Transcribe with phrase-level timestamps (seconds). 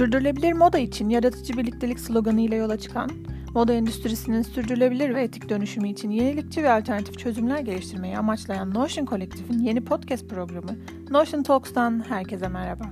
[0.00, 3.10] Sürdürülebilir moda için yaratıcı birliktelik sloganı ile yola çıkan,
[3.54, 9.58] moda endüstrisinin sürdürülebilir ve etik dönüşümü için yenilikçi ve alternatif çözümler geliştirmeyi amaçlayan Notion Kolektif'in
[9.58, 10.76] yeni podcast programı
[11.10, 12.84] Notion Talks'tan herkese merhaba.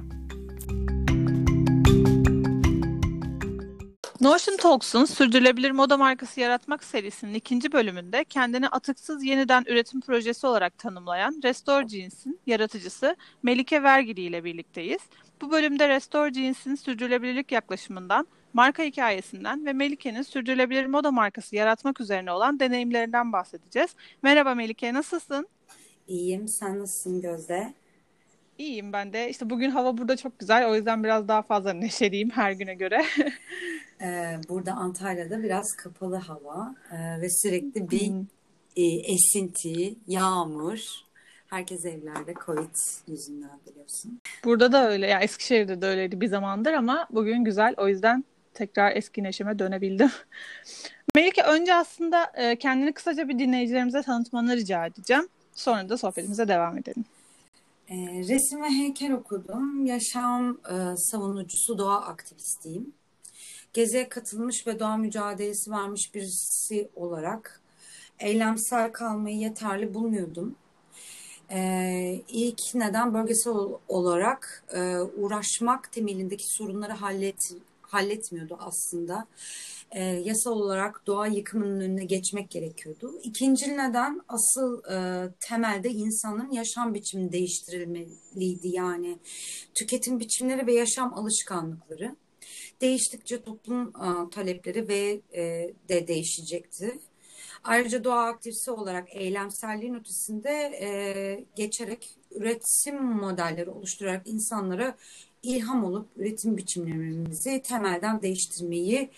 [4.20, 10.78] Notion Talks'un sürdürülebilir moda markası yaratmak serisinin ikinci bölümünde kendini atıksız yeniden üretim projesi olarak
[10.78, 15.00] tanımlayan Restore Jeans'in yaratıcısı Melike Vergili ile birlikteyiz.
[15.40, 22.32] Bu bölümde Restore Jeans'in sürdürülebilirlik yaklaşımından, marka hikayesinden ve Melike'nin sürdürülebilir moda markası yaratmak üzerine
[22.32, 23.90] olan deneyimlerinden bahsedeceğiz.
[24.22, 25.48] Merhaba Melike, nasılsın?
[26.08, 27.74] İyiyim, sen nasılsın Gözde?
[28.58, 29.30] İyiyim ben de.
[29.30, 30.68] İşte bugün hava burada çok güzel.
[30.68, 33.04] O yüzden biraz daha fazla neşeliyim her güne göre.
[34.00, 38.26] ee, burada Antalya'da biraz kapalı hava ee, ve sürekli bir hmm.
[38.76, 41.07] e, esinti, yağmur.
[41.48, 42.74] Herkes evlerde Covid
[43.06, 44.20] yüzünden biliyorsun.
[44.44, 45.06] Burada da öyle.
[45.06, 47.74] Yani Eskişehir'de de öyleydi bir zamandır ama bugün güzel.
[47.76, 48.24] O yüzden
[48.54, 50.10] tekrar eski neşeme dönebildim.
[51.14, 55.28] Melike önce aslında e, kendini kısaca bir dinleyicilerimize tanıtmanı rica edeceğim.
[55.54, 57.04] Sonra da sohbetimize devam edelim.
[57.88, 57.96] E,
[58.28, 59.86] resim ve heykel okudum.
[59.86, 62.92] Yaşam e, savunucusu, doğa aktivistiyim.
[63.72, 67.60] Geziye katılmış ve doğa mücadelesi vermiş birisi olarak
[68.18, 70.56] eylemsel kalmayı yeterli bulmuyordum.
[71.50, 73.52] Ee, ilk neden bölgesel
[73.88, 79.26] olarak e, uğraşmak temelindeki sorunları hallet, halletmiyordu aslında.
[79.90, 83.20] E, yasal olarak doğa yıkımının önüne geçmek gerekiyordu.
[83.22, 88.68] İkinci neden asıl e, temelde insanın yaşam biçimini değiştirilmeliydi.
[88.68, 89.18] Yani
[89.74, 92.16] tüketim biçimleri ve yaşam alışkanlıkları
[92.80, 96.98] değiştikçe toplum e, talepleri ve e, de değişecekti.
[97.64, 104.96] Ayrıca doğa aktivisti olarak eylemselliğin ötesinde e, geçerek üretim modelleri oluşturarak insanlara
[105.42, 109.10] ilham olup üretim biçimlerimizi temelden değiştirmeyi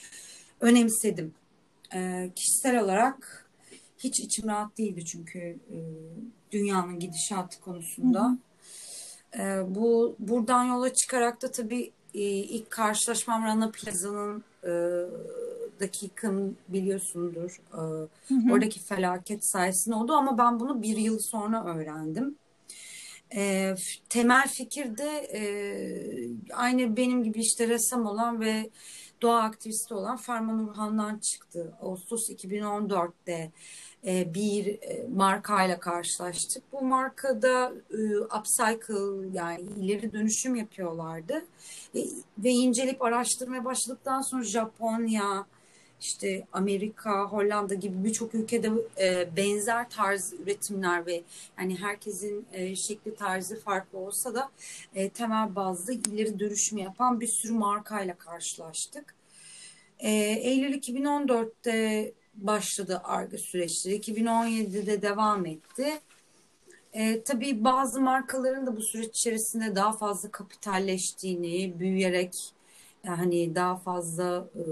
[0.61, 1.35] önemsedim.
[1.95, 3.47] E, kişisel olarak
[3.99, 5.79] hiç içim rahat değildi çünkü e,
[6.53, 8.39] dünyanın gidişatı konusunda.
[9.39, 14.71] E, bu buradan yola çıkarak da tabii e, ilk karşılaşmam Rana Plaza'nın e,
[15.81, 17.61] dakikam biliyorsundur.
[17.75, 18.53] E, hı hı.
[18.53, 22.37] Oradaki felaket sayesinde oldu ama ben bunu bir yıl sonra öğrendim.
[23.35, 23.75] E,
[24.09, 25.43] temel fikir de e,
[26.55, 28.71] aynı benim gibi işte ressam olan ve
[29.23, 31.73] doğa aktivisti olan Ferman Urhan'dan çıktı.
[31.83, 33.51] Ağustos 2014'te
[34.07, 36.63] e, bir e, markayla karşılaştık.
[36.73, 41.45] Bu markada e, upcycle yani ileri dönüşüm yapıyorlardı.
[42.39, 45.47] Ve inceleyip araştırmaya başladıktan sonra Japonya,
[46.01, 48.71] işte Amerika, Hollanda gibi birçok ülkede
[49.37, 51.23] benzer tarz üretimler ve
[51.59, 54.51] yani herkesin şekli tarzı farklı olsa da
[55.15, 59.15] temel bazda ileri dönüşüm yapan bir sürü markayla karşılaştık.
[59.99, 63.97] Eylül 2014'te başladı arge süreçleri.
[63.97, 66.01] 2017'de devam etti.
[66.93, 72.55] E, tabii bazı markaların da bu süreç içerisinde daha fazla kapitalleştiğini, büyüyerek
[73.05, 74.63] yani daha fazla e,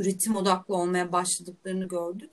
[0.00, 2.30] üretim odaklı olmaya başladıklarını gördük.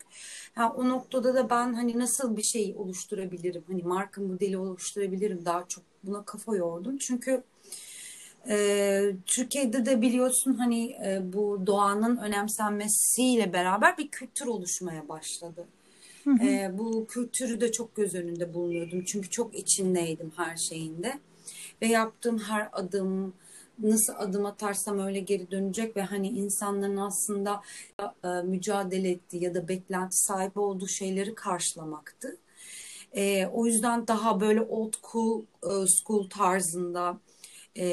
[0.57, 5.67] Yani o noktada da ben hani nasıl bir şey oluşturabilirim, hani marka modeli oluşturabilirim daha
[5.67, 6.97] çok buna kafa yordum.
[6.97, 7.43] Çünkü
[8.49, 15.67] e, Türkiye'de de biliyorsun hani e, bu doğanın önemsenmesiyle beraber bir kültür oluşmaya başladı.
[16.23, 16.45] Hı hı.
[16.45, 19.03] E, bu kültürü de çok göz önünde bulunuyordum.
[19.05, 21.19] Çünkü çok içindeydim her şeyinde.
[21.81, 23.33] Ve yaptığım her adım
[23.83, 27.61] nasıl adım atarsam öyle geri dönecek ve hani insanların aslında
[28.23, 32.37] e, mücadele ettiği ya da beklenti sahibi olduğu şeyleri karşılamaktı.
[33.15, 37.19] E, o yüzden daha böyle old school, e, school tarzında
[37.77, 37.87] e,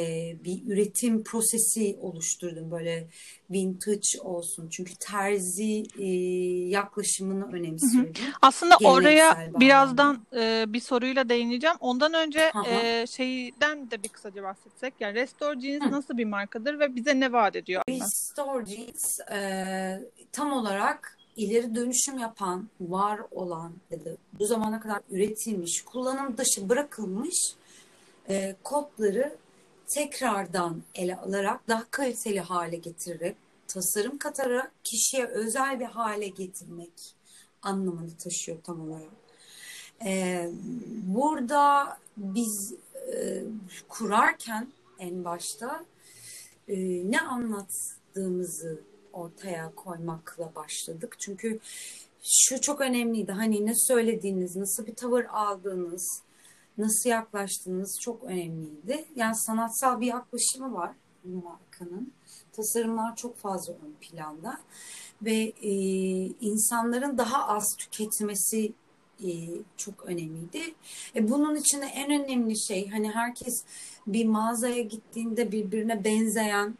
[0.44, 3.08] bir üretim prosesi oluşturdum böyle
[3.50, 6.06] vintage olsun çünkü terzi e,
[6.68, 8.12] yaklaşımını önemsiyorum.
[8.42, 9.60] Aslında oraya bağlamda.
[9.60, 11.76] birazdan e, bir soruyla değineceğim.
[11.80, 15.90] Ondan önce e, şeyden de bir kısaca bahsetsek yani Restore Jeans hı.
[15.90, 17.82] nasıl bir markadır ve bize ne vaat ediyor?
[17.88, 25.00] Restore Jeans e, tam olarak ileri dönüşüm yapan, var olan ya da bu zamana kadar
[25.10, 27.54] üretilmiş, kullanım dışı bırakılmış
[28.28, 29.36] e, kodları
[29.88, 33.36] tekrardan ele alarak daha kaliteli hale getirerek
[33.68, 37.14] tasarım katarak kişiye özel bir hale getirmek
[37.62, 39.12] anlamını taşıyor tam olarak.
[40.04, 40.50] Ee,
[41.06, 42.74] burada biz
[43.14, 43.42] e,
[43.88, 44.68] kurarken
[44.98, 45.84] en başta
[46.68, 46.76] e,
[47.10, 48.80] ne anlattığımızı
[49.12, 51.16] ortaya koymakla başladık.
[51.18, 51.58] Çünkü
[52.22, 53.32] şu çok önemliydi.
[53.32, 56.22] Hani ne söylediğiniz, nasıl bir tavır aldığınız,
[56.78, 59.04] nasıl yaklaştığınız çok önemliydi.
[59.16, 60.92] Yani sanatsal bir yaklaşımı var
[61.24, 62.12] bu markanın.
[62.52, 64.60] Tasarımlar çok fazla ön planda
[65.22, 65.70] ve e,
[66.40, 68.72] insanların daha az tüketmesi
[69.24, 69.30] e,
[69.76, 70.74] çok önemliydi.
[71.14, 73.64] E, bunun içinde en önemli şey hani herkes
[74.06, 76.78] bir mağazaya gittiğinde birbirine benzeyen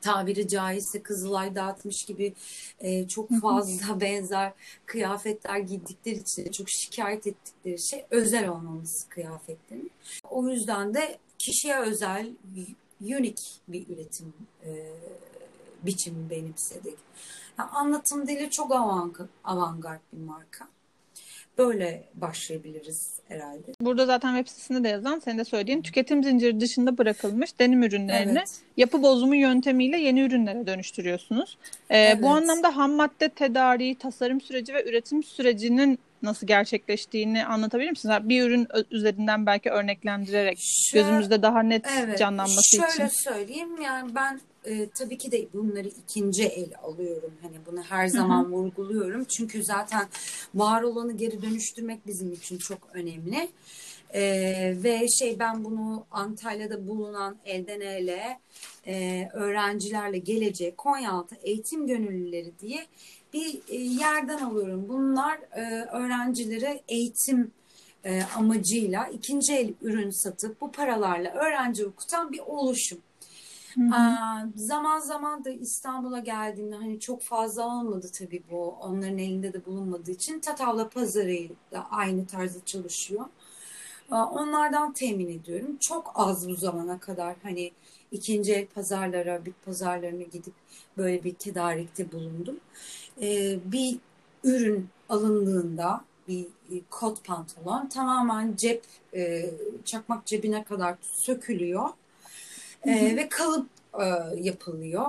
[0.00, 2.34] tabiri caizse Kızılay dağıtmış gibi
[2.80, 4.52] e, çok fazla benzer
[4.86, 9.90] kıyafetler giydikleri için çok şikayet ettikleri şey özel olmaması kıyafetlerin.
[10.30, 12.30] O yüzden de kişiye özel
[13.00, 14.32] unique bir üretim
[14.64, 14.92] e,
[15.82, 16.98] biçimi benimsedik.
[17.58, 18.72] Yani anlatım dili çok
[19.44, 20.68] avantgard bir marka
[21.58, 23.72] böyle başlayabiliriz herhalde.
[23.80, 28.38] Burada zaten web sitesinde de yazan senin de söylediğin tüketim zinciri dışında bırakılmış denim ürünlerini
[28.38, 28.60] evet.
[28.76, 31.58] yapı bozumu yöntemiyle yeni ürünlere dönüştürüyorsunuz.
[31.90, 32.22] Ee, evet.
[32.22, 38.16] Bu anlamda ham madde tedariği, tasarım süreci ve üretim sürecinin nasıl gerçekleştiğini anlatabilir misiniz?
[38.22, 42.96] Bir ürün üzerinden belki örneklendirerek Şöyle, gözümüzde daha net evet, canlanması şöyle için.
[42.96, 47.32] Şöyle söyleyeyim yani ben e, tabii ki de bunları ikinci el alıyorum.
[47.42, 48.52] Hani bunu her zaman hı hı.
[48.52, 49.24] vurguluyorum.
[49.24, 50.06] Çünkü zaten
[50.54, 53.48] var olanı geri dönüştürmek bizim için çok önemli.
[54.14, 54.22] E,
[54.82, 58.38] ve şey ben bunu Antalya'da bulunan elden ele
[58.86, 62.86] e, öğrencilerle gelecek Konyaaltı eğitim gönüllüleri diye
[63.32, 64.86] bir e, yerden alıyorum.
[64.88, 67.50] Bunlar e, öğrencilere eğitim
[68.04, 72.98] e, amacıyla ikinci el ürün satıp bu paralarla öğrenci okutan bir oluşum.
[73.78, 73.84] Hı.
[74.56, 78.76] zaman zaman da İstanbul'a geldiğimde hani çok fazla olmadı tabii bu.
[78.80, 83.24] Onların elinde de bulunmadığı için Tatavla Pazarı da aynı tarzda çalışıyor.
[84.10, 85.76] onlardan temin ediyorum.
[85.80, 87.72] Çok az bu zamana kadar hani
[88.12, 90.54] ikinci el pazarlara, bit pazarlarına gidip
[90.96, 92.56] böyle bir tedarikte bulundum.
[93.64, 93.98] bir
[94.44, 96.46] ürün alındığında bir
[96.90, 98.84] kot pantolon tamamen cep
[99.84, 101.88] çakmak cebine kadar sökülüyor
[102.84, 104.04] e, ve kalıp e,
[104.40, 105.06] yapılıyor.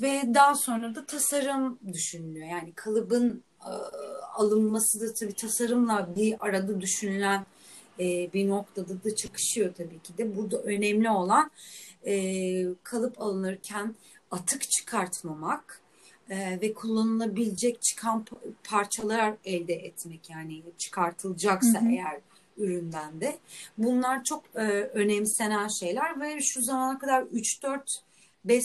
[0.00, 2.46] Ve daha sonra da tasarım düşünülüyor.
[2.46, 3.72] Yani kalıbın e,
[4.34, 7.46] alınması da tabii tasarımla bir arada düşünülen
[8.00, 10.36] e, bir noktada da çıkışıyor tabii ki de.
[10.36, 11.50] Burada önemli olan
[12.06, 12.14] e,
[12.82, 13.94] kalıp alınırken
[14.30, 15.80] atık çıkartmamak
[16.30, 18.26] e, ve kullanılabilecek çıkan
[18.64, 21.90] parçalar elde etmek yani çıkartılacaksa hı hı.
[21.90, 22.20] eğer
[22.56, 23.38] üründen de.
[23.78, 24.60] Bunlar çok e,
[24.94, 27.80] önemsenen şeyler ve şu zamana kadar 3-4
[28.44, 28.64] 5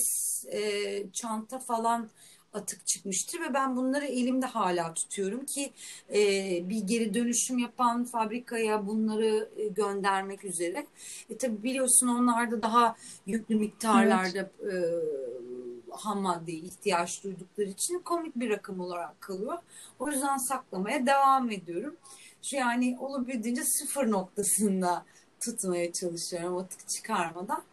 [0.51, 2.09] e, çanta falan
[2.53, 5.71] atık çıkmıştır ve ben bunları elimde hala tutuyorum ki
[6.13, 6.19] e,
[6.69, 10.85] bir geri dönüşüm yapan fabrikaya bunları e, göndermek üzere.
[11.29, 12.95] E, tabi biliyorsun onlarda daha
[13.25, 14.73] yüklü miktarlarda evet.
[14.73, 14.77] e,
[15.91, 19.57] ham maddeye ihtiyaç duydukları için komik bir rakam olarak kalıyor.
[19.99, 21.95] O yüzden saklamaya devam ediyorum
[22.51, 25.05] yani olabildiğince sıfır noktasında
[25.39, 27.63] tutmaya çalışıyorum atık çıkarmadan.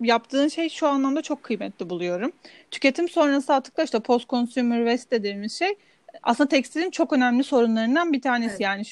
[0.00, 2.32] Yaptığın şey şu anlamda çok kıymetli buluyorum.
[2.70, 5.74] Tüketim sonrası atıklar işte post consumer waste dediğimiz şey
[6.22, 8.50] aslında tekstilin çok önemli sorunlarından bir tanesi.
[8.50, 8.60] Evet.
[8.60, 8.82] Yani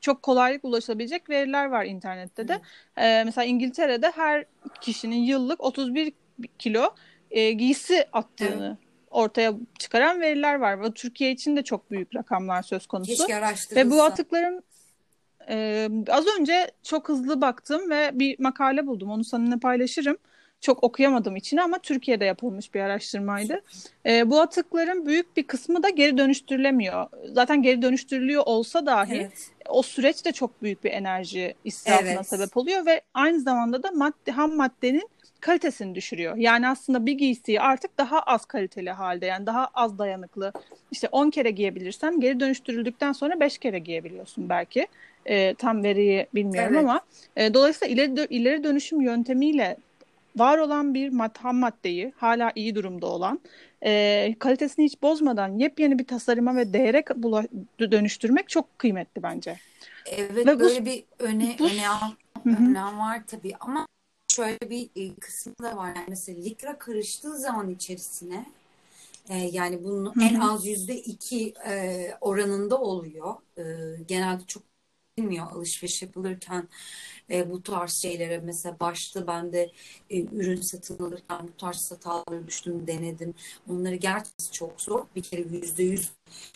[0.00, 2.60] çok kolaylık ulaşabilecek veriler var internette de.
[2.96, 4.44] Ee, mesela İngiltere'de her
[4.80, 6.12] kişinin yıllık 31
[6.58, 6.94] kilo
[7.30, 10.82] e, giysi attığını evet ortaya çıkaran veriler var.
[10.82, 13.26] Ve Türkiye için de çok büyük rakamlar söz konusu.
[13.76, 14.62] Ve bu atıkların
[15.48, 19.10] ee, az önce çok hızlı baktım ve bir makale buldum.
[19.10, 20.16] Onu seninle paylaşırım.
[20.60, 23.60] Çok okuyamadığım için ama Türkiye'de yapılmış bir araştırmaydı.
[24.06, 27.06] Ee, bu atıkların büyük bir kısmı da geri dönüştürülemiyor.
[27.32, 29.50] Zaten geri dönüştürülüyor olsa dahi evet.
[29.68, 32.28] o süreç de çok büyük bir enerji israfına evet.
[32.28, 35.08] sebep oluyor ve aynı zamanda da madde, ham maddenin
[35.42, 36.36] kalitesini düşürüyor.
[36.36, 40.52] Yani aslında bir giysiyi artık daha az kaliteli halde yani daha az dayanıklı
[40.90, 44.86] işte 10 kere giyebilirsem geri dönüştürüldükten sonra 5 kere giyebiliyorsun belki.
[45.26, 46.84] E, tam veriyi bilmiyorum evet.
[46.84, 47.00] ama
[47.36, 49.76] e, dolayısıyla ileri, ileri dönüşüm yöntemiyle
[50.36, 53.40] var olan bir mad ham maddeyi hala iyi durumda olan
[53.84, 57.04] e, kalitesini hiç bozmadan yepyeni bir tasarıma ve değere
[57.80, 59.58] dönüştürmek çok kıymetli bence.
[60.06, 63.86] Evet ve böyle bu, bir öne, bu, önem, önem var tabii ama
[64.28, 65.86] şöyle bir e, kısmı da var.
[65.86, 68.46] Yani mesela likra karıştığı zaman içerisine
[69.28, 70.24] e, yani bunun Hı-hı.
[70.24, 73.34] en az yüzde iki e, oranında oluyor.
[73.58, 73.62] E,
[74.08, 74.71] genelde çok
[75.18, 76.68] bilmiyor alışveriş yapılırken
[77.30, 79.70] e, bu tarz şeylere mesela başta ben de
[80.10, 83.34] e, ürün satın alırken bu tarz hatalara düştüm denedim.
[83.70, 85.04] Onları gerçekten çok zor.
[85.16, 86.10] Bir kere yüzde yüz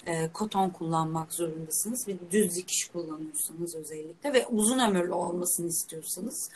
[0.06, 2.06] e, koton kullanmak zorundasınız.
[2.06, 6.50] Bir düz dikiş kullanıyorsanız özellikle ve uzun ömürlü olmasını istiyorsanız.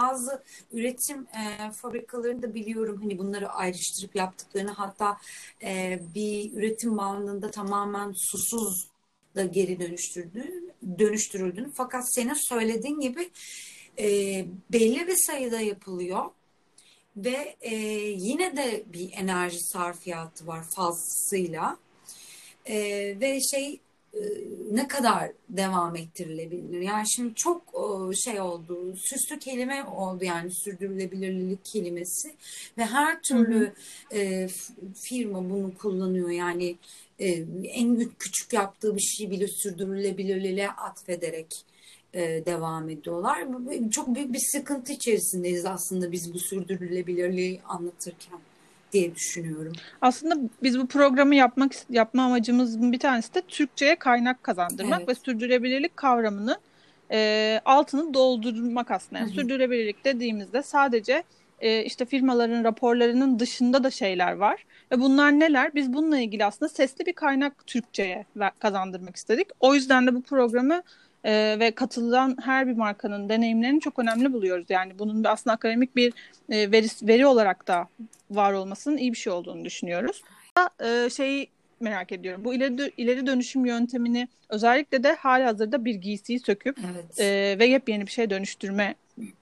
[0.00, 0.42] Bazı
[0.72, 5.16] üretim e, fabrikalarını da biliyorum hani bunları ayrıştırıp yaptıklarını hatta
[5.62, 8.90] e, bir üretim bandında tamamen susuz
[9.34, 13.30] da geri dönüştürdüğünü, dönüştürüldüğünü fakat senin söylediğin gibi
[13.98, 14.06] e,
[14.72, 16.24] belli bir sayıda yapılıyor
[17.16, 17.74] ve e,
[18.16, 21.76] yine de bir enerji sarfiyatı var fazlasıyla
[22.66, 22.76] e,
[23.20, 23.80] ve şey
[24.14, 24.20] e,
[24.70, 26.80] ne kadar devam ettirilebilir?
[26.80, 32.34] Yani şimdi çok e, şey oldu, süslü kelime oldu yani sürdürülebilirlik kelimesi
[32.78, 33.72] ve her türlü.
[34.12, 34.48] E,
[35.08, 36.76] firma bunu kullanıyor yani
[37.20, 41.64] e, en küçük yaptığı bir şey bile sürdürülebilirliğe atfederek
[42.14, 43.38] e, devam ediyorlar.
[43.90, 48.38] Çok büyük bir sıkıntı içerisindeyiz aslında biz bu sürdürülebilirliği anlatırken
[48.92, 49.72] diye düşünüyorum.
[50.00, 55.08] Aslında biz bu programı yapmak yapma amacımızın bir tanesi de Türkçe'ye kaynak kazandırmak evet.
[55.08, 56.58] ve sürdürülebilirlik kavramını
[57.10, 59.18] e, altını doldurmak aslında.
[59.18, 61.22] Yani sürdürülebilirlik dediğimizde sadece
[61.60, 64.64] e, işte firmaların raporlarının dışında da şeyler var.
[64.92, 65.74] Ve bunlar neler?
[65.74, 68.26] Biz bununla ilgili aslında sesli bir kaynak Türkçe'ye
[68.58, 69.48] kazandırmak istedik.
[69.60, 70.82] O yüzden de bu programı
[71.24, 74.66] e, ve katılan her bir markanın deneyimlerini çok önemli buluyoruz.
[74.68, 76.12] Yani bunun aslında akademik bir
[76.48, 77.88] e, veri, veri olarak da
[78.30, 80.22] var olmasının iyi bir şey olduğunu düşünüyoruz.
[80.84, 81.48] E, şeyi
[81.80, 82.44] merak ediyorum.
[82.44, 87.20] Bu ileri, ileri dönüşüm yöntemini özellikle de hali hazırda bir giysiyi söküp evet.
[87.20, 88.94] e, ve yepyeni bir şey dönüştürme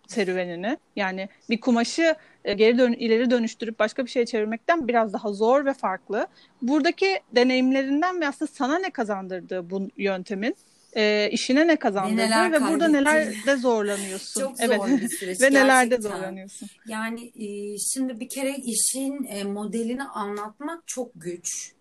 [0.06, 2.14] serüvenini yani bir kumaşı
[2.44, 6.26] e, geri dön ileri dönüştürüp başka bir şey çevirmekten biraz daha zor ve farklı.
[6.62, 10.56] Buradaki deneyimlerinden ve aslında sana ne kazandırdığı bu yöntemin
[10.96, 14.40] e, işine ne kazandırdı ve burada nelerde zorlanıyorsun.
[14.40, 15.02] Çok zor evet.
[15.02, 15.40] bir süreç.
[15.42, 16.68] ve nelerde zorlanıyorsun.
[16.86, 21.77] Yani e, şimdi bir kere işin e, modelini anlatmak çok güç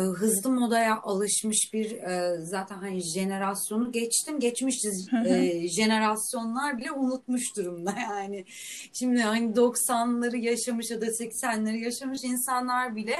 [0.00, 7.94] hızlı modaya alışmış bir e, zaten hani jenerasyonu geçtim geçmişiz e, jenerasyonlar bile unutmuş durumda
[8.10, 8.44] yani
[8.92, 13.16] şimdi hani 90'ları yaşamış ya da 80'leri yaşamış insanlar bile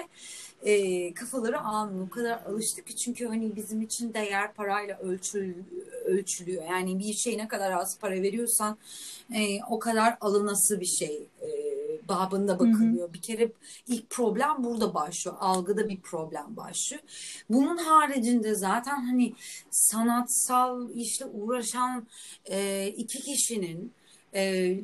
[0.64, 2.06] e, kafaları almıyor.
[2.06, 5.54] O kadar alıştık ki çünkü hani bizim için değer parayla ölçül,
[6.04, 6.64] ölçülüyor.
[6.70, 8.78] Yani bir şey ne kadar az para veriyorsan
[9.34, 11.48] e, o kadar alınası bir şey e,
[12.08, 13.04] babında bakılıyor.
[13.06, 13.12] Hı hı.
[13.12, 13.52] Bir kere
[13.86, 15.36] ilk problem burada başlıyor.
[15.40, 17.02] Algıda bir problem başlıyor.
[17.50, 19.32] Bunun haricinde zaten hani
[19.70, 22.06] sanatsal işle uğraşan
[22.50, 23.92] e, iki kişinin
[24.34, 24.74] e,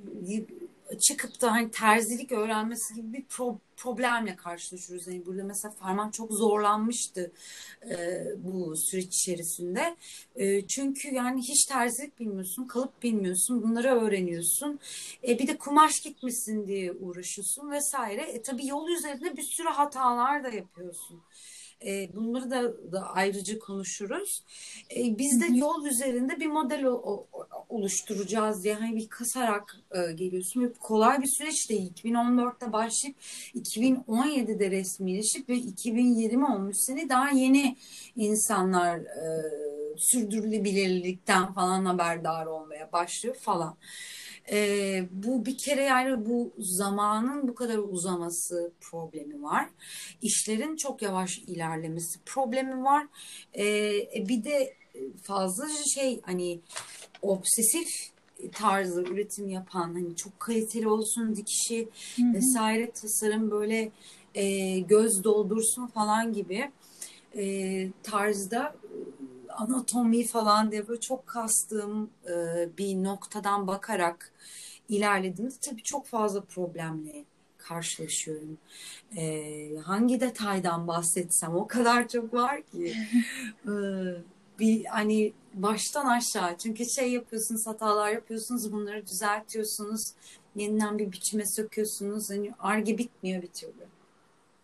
[0.99, 5.07] çıkıp da hani terzilik öğrenmesi gibi bir pro, problemle karşılaşıyoruz.
[5.07, 7.33] Yani burada mesela Farman çok zorlanmıştı
[7.91, 9.97] e, bu süreç içerisinde.
[10.37, 14.81] E, çünkü yani hiç terzilik bilmiyorsun, kalıp bilmiyorsun, bunları öğreniyorsun.
[15.29, 18.23] E, bir de kumaş gitmesin diye uğraşıyorsun vesaire.
[18.23, 21.23] E, tabii yol üzerinde bir sürü hatalar da yapıyorsun.
[21.87, 24.43] E, bunları da, da ayrıca konuşuruz.
[24.97, 27.27] E, biz de yol üzerinde bir model o, o,
[27.69, 30.63] oluşturacağız diye hani bir kasarak e, geliyorsun.
[30.63, 31.93] Ve kolay bir süreç değil.
[31.95, 33.17] 2014'te başlayıp
[33.55, 37.77] 2017'de resmileşip ve 2020 olmuş sene daha yeni
[38.17, 39.43] insanlar e,
[39.97, 43.77] sürdürülebilirlikten falan haberdar olmaya başlıyor falan.
[44.51, 49.69] E, bu bir kere yani bu zamanın bu kadar uzaması problemi var.
[50.23, 53.07] İşlerin çok yavaş ilerlemesi problemi var.
[53.59, 54.75] E, bir de
[55.23, 56.61] fazla şey hani
[57.23, 57.89] obsesif
[58.53, 62.35] tarzı üretim yapan hani çok kaliteli olsun dikişi Hı-hı.
[62.35, 63.91] vesaire tasarım böyle
[64.35, 66.71] e, göz doldursun falan gibi
[67.37, 68.77] e, tarzda
[69.61, 74.33] anatomi falan diye böyle çok kastığım e, bir noktadan bakarak
[74.89, 77.25] ilerlediğimde tabii çok fazla problemle
[77.59, 78.59] karşılaşıyorum.
[79.17, 82.95] E, hangi detaydan bahsetsem o kadar çok var ki.
[83.67, 83.73] e,
[84.59, 90.13] bir hani baştan aşağı çünkü şey yapıyorsunuz hatalar yapıyorsunuz bunları düzeltiyorsunuz
[90.57, 93.87] yeniden bir biçime söküyorsunuz hani arge bitmiyor bir türlü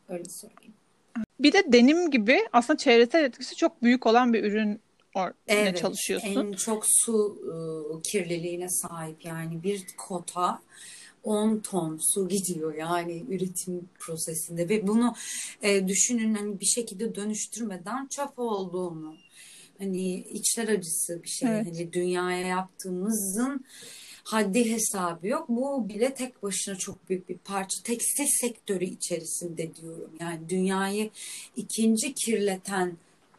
[0.09, 0.75] öyle söyleyeyim.
[1.41, 4.81] Bir de denim gibi aslında çevresel etkisi çok büyük olan bir ürün
[5.47, 6.29] evet, çalışıyorsun.
[6.29, 10.61] En çok su ıı, kirliliğine sahip yani bir kota
[11.25, 15.15] 10 ton su gidiyor yani üretim prosesinde ve bunu
[15.63, 19.17] e, düşünün hani bir şekilde dönüştürmeden çöp olduğunu
[19.79, 21.67] hani içler acısı bir şey evet.
[21.67, 23.65] hani dünyaya yaptığımızın
[24.25, 25.49] haddi hesabı yok.
[25.49, 27.83] Bu bile tek başına çok büyük bir parça.
[27.85, 30.11] Tekstil sektörü içerisinde diyorum.
[30.21, 31.11] Yani dünyayı
[31.57, 32.97] ikinci kirleten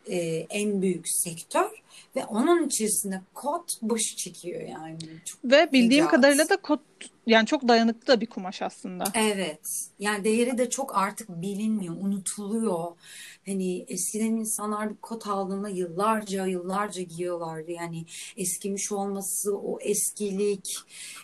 [0.10, 0.18] e,
[0.50, 1.70] en büyük sektör
[2.16, 4.98] ve onun içerisinde kot başı çekiyor yani.
[5.26, 6.12] Çok ve bildiğim icat.
[6.12, 6.80] kadarıyla da kot
[7.28, 9.04] yani çok dayanıklı da bir kumaş aslında.
[9.14, 9.90] Evet.
[10.00, 12.92] Yani değeri de çok artık bilinmiyor, unutuluyor.
[13.48, 17.72] Hani eskiden insanlar bir kot aldığında yıllarca yıllarca giyiyorlardı.
[17.72, 18.06] Yani
[18.38, 20.78] eskimiş olması, o eskilik,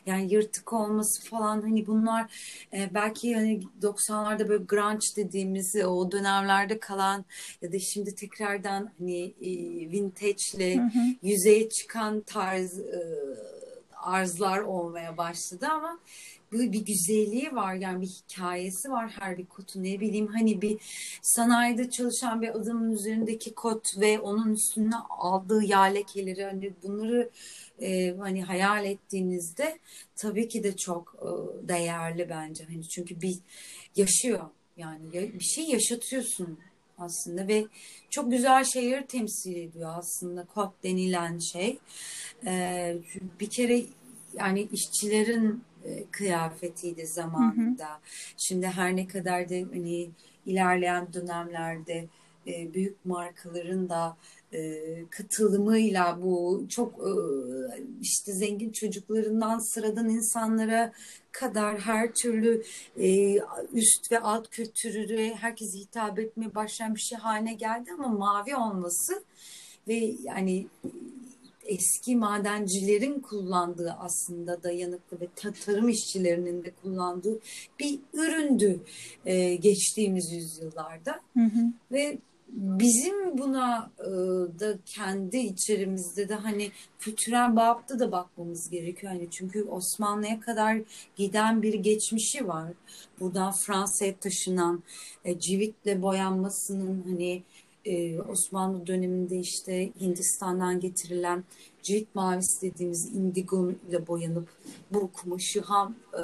[0.06, 2.32] yani yırtık olması falan hani bunlar
[2.74, 7.26] e, belki hani 90'larda böyle grunge dediğimiz o dönemlerde kalan
[7.62, 9.52] ya da şimdi tekrardan hani e,
[9.92, 10.80] vintage'le
[11.24, 13.04] yüzeye çıkan tarz e,
[14.04, 16.00] arzlar olmaya başladı ama
[16.54, 17.76] böyle bir güzelliği var.
[17.76, 20.78] Yani bir hikayesi var her bir kotu ne bileyim hani bir
[21.22, 27.30] sanayide çalışan bir adamın üzerindeki kot ve onun üstüne aldığı yağ lekeleri hani bunları
[27.82, 29.80] e, hani hayal ettiğinizde
[30.16, 31.28] tabii ki de çok e,
[31.68, 32.64] değerli bence.
[32.64, 33.40] Hani çünkü bir
[33.96, 34.42] yaşıyor.
[34.78, 36.60] Yani bir şey yaşatıyorsun
[36.98, 37.66] aslında ve
[38.10, 41.78] çok güzel şeyleri temsil ediyor aslında kot denilen şey.
[42.46, 42.96] E,
[43.40, 43.84] bir kere
[44.40, 45.64] yani işçilerin
[46.12, 47.90] kıyafetiydi zamanında.
[47.90, 48.00] Hı hı.
[48.38, 50.10] Şimdi her ne kadar da hani
[50.46, 52.08] ilerleyen dönemlerde
[52.48, 54.18] e, büyük markaların da
[54.54, 57.12] e, katılımıyla bu çok e,
[58.02, 60.94] işte zengin çocuklarından sıradan insanlara
[61.32, 62.64] kadar her türlü
[62.98, 63.38] e,
[63.74, 69.24] üst ve alt kültürü herkese hitap etmeye başlayan bir şey haline geldi ama mavi olması
[69.88, 70.68] ve yani
[71.66, 75.28] eski madencilerin kullandığı aslında dayanıklı ve
[75.66, 77.40] tarım işçilerinin de kullandığı
[77.80, 78.80] bir üründü
[79.26, 81.20] e, geçtiğimiz yüzyıllarda.
[81.34, 81.74] Hı hı.
[81.92, 82.18] Ve
[82.54, 84.10] bizim buna e,
[84.60, 89.14] da kendi içerimizde de hani kültürel bağıpta da bakmamız gerekiyor.
[89.14, 90.82] Hani çünkü Osmanlı'ya kadar
[91.16, 92.72] giden bir geçmişi var.
[93.20, 94.84] Buradan Fransa'ya taşınan
[95.26, 97.44] e, civitle boyanmasının hani
[97.86, 101.44] e, Osmanlı döneminde işte Hindistan'dan getirilen
[101.84, 104.50] cilt mavisi dediğimiz indigo ile boyanıp
[104.92, 106.24] bu kumaşı ham e,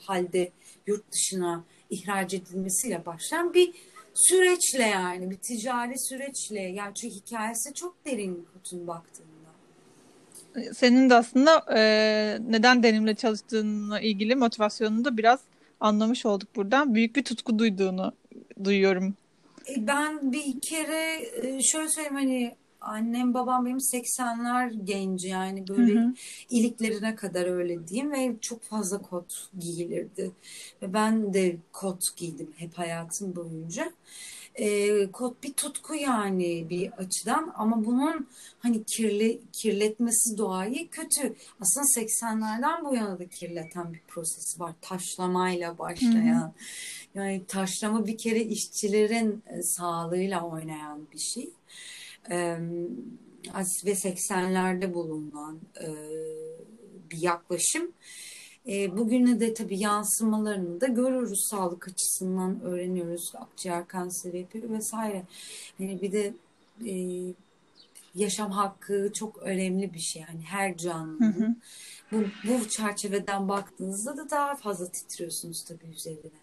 [0.00, 0.50] halde
[0.86, 3.72] yurt dışına ihraç edilmesiyle başlayan bir
[4.14, 9.32] süreçle yani bir ticari süreçle yani çünkü hikayesi çok derin Kut'un baktığında.
[10.74, 11.82] Senin de aslında e,
[12.48, 15.40] neden denimle çalıştığınla ilgili motivasyonunu da biraz
[15.80, 16.94] anlamış olduk buradan.
[16.94, 18.12] Büyük bir tutku duyduğunu
[18.64, 19.14] duyuyorum.
[19.68, 25.94] E, ben bir kere e, şöyle söyleyeyim hani annem babam benim 80'ler genci yani böyle
[25.94, 26.14] hı hı.
[26.50, 30.30] iliklerine kadar öyle diyeyim ve çok fazla kot giyilirdi.
[30.82, 33.92] Ve ben de kot giydim hep hayatım boyunca.
[34.54, 38.26] E, kot bir tutku yani bir açıdan ama bunun
[38.58, 41.34] hani kirli kirletmesi doğayı kötü.
[41.60, 44.72] Aslında 80'lerden bu yana da kirleten bir prosesi var.
[44.80, 46.40] Taşlamayla başlayan.
[46.40, 46.52] Hı hı.
[47.14, 51.50] Yani taşlama bir kere işçilerin e, sağlığıyla oynayan bir şey
[52.30, 52.58] e,
[53.84, 55.88] ve 80'lerde bulunan e,
[57.10, 57.92] bir yaklaşım.
[58.68, 63.32] E, bugüne de tabii yansımalarını da görüyoruz sağlık açısından öğreniyoruz.
[63.34, 65.22] Akciğer kanseri yapıyor vesaire.
[65.78, 66.34] Hani bir de
[66.86, 66.94] e,
[68.14, 70.22] yaşam hakkı çok önemli bir şey.
[70.22, 71.62] Yani her canlının
[72.12, 76.42] bu, bu çerçeveden baktığınızda da daha fazla titriyorsunuz tabii üzerine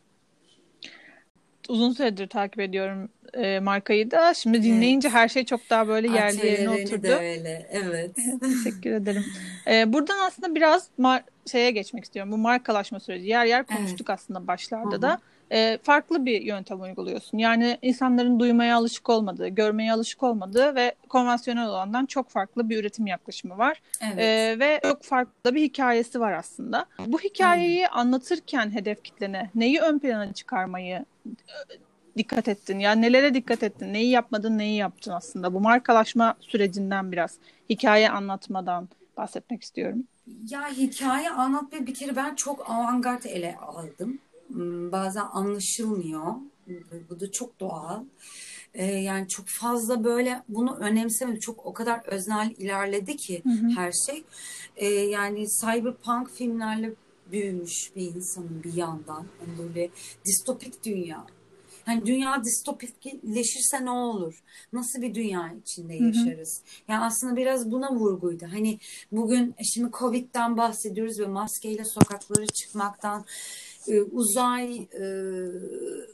[1.70, 4.34] uzun süredir takip ediyorum e, markayı da.
[4.34, 5.16] Şimdi dinleyince evet.
[5.16, 7.04] her şey çok daha böyle yerli yerine oturdu.
[7.04, 7.70] de öyle.
[7.72, 8.12] Evet.
[8.42, 9.26] Teşekkür ederim.
[9.68, 12.32] E, buradan aslında biraz mar- şeye geçmek istiyorum.
[12.32, 13.28] Bu markalaşma süreci.
[13.28, 14.20] Yer yer konuştuk evet.
[14.20, 15.02] aslında başlarda Hı-hı.
[15.02, 15.20] da
[15.52, 17.38] e, farklı bir yöntem uyguluyorsun.
[17.38, 23.08] Yani insanların duymaya alışık olmadığı, görmeye alışık olmadığı ve konvansiyonel olandan çok farklı bir üretim
[23.08, 23.82] yaklaşımı var.
[24.02, 24.20] Evet.
[24.20, 26.86] E, ve çok farklı bir hikayesi var aslında.
[27.08, 28.00] Bu hikayeyi Aynen.
[28.00, 31.56] anlatırken hedef kitlene neyi ön plana çıkarmayı e,
[32.18, 32.80] dikkat ettin?
[32.80, 33.94] Yani nelere dikkat ettin?
[33.94, 35.54] Neyi yapmadın, neyi yaptın aslında?
[35.54, 37.38] Bu markalaşma sürecinden biraz
[37.70, 40.04] hikaye anlatmadan bahsetmek istiyorum.
[40.50, 44.20] Ya hikaye anlatmayı bir kere ben çok avantgard ele aldım.
[44.54, 46.24] Hmm, bazen anlaşılmıyor.
[47.10, 48.04] Bu da çok doğal.
[48.74, 51.40] Ee, yani çok fazla böyle bunu önemsemedim.
[51.40, 53.70] Çok o kadar öznel ilerledi ki hı hı.
[53.76, 54.24] her şey.
[54.76, 56.94] Ee, yani cyberpunk filmlerle
[57.32, 59.26] büyümüş bir insanın bir yandan.
[59.40, 59.90] Yani böyle
[60.26, 61.26] distopik dünya.
[61.90, 64.44] Hani dünya distopikleşirse ne olur?
[64.74, 66.62] Nasıl bir dünya içinde yaşarız?
[66.66, 66.92] Hı hı.
[66.92, 68.46] Yani aslında biraz buna vurguydu.
[68.52, 68.80] Hani
[69.12, 73.26] bugün şimdi Covid'den bahsediyoruz ve maskeyle sokaklara çıkmaktan
[73.88, 75.06] e, uzay e,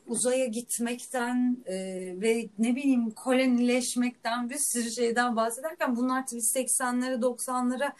[0.07, 1.75] uzaya gitmekten e,
[2.21, 7.91] ve ne bileyim kolonileşmekten bir sürü şeyden bahsederken bunlar tabii 80'lere 90'lara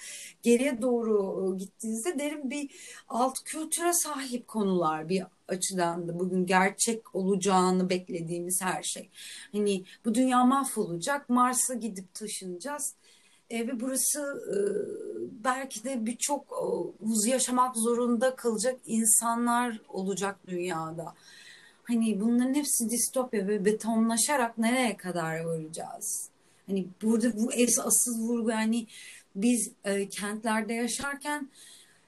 [0.44, 2.70] geriye doğru gittiğinizde derin bir
[3.10, 9.10] alt kültüre sahip konular bir açıdan da bugün gerçek olacağını beklediğimiz her şey.
[9.52, 12.96] Hani bu dünya mahvolacak, Mars'a gidip taşınacağız
[13.50, 14.56] e, ve burası e,
[15.44, 16.64] belki de birçok
[17.02, 21.14] uz yaşamak zorunda kalacak insanlar olacak dünyada.
[21.84, 26.30] Hani bunların hepsi distopya ve betonlaşarak nereye kadar varacağız?
[26.68, 27.52] Hani burada bu
[27.84, 28.88] asıl vurgu yani
[29.36, 31.50] biz e, kentlerde yaşarken